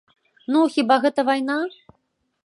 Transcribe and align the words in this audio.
Ну, 0.53 0.61
хіба 0.75 0.97
гэта 1.03 1.25
вайна? 1.27 1.57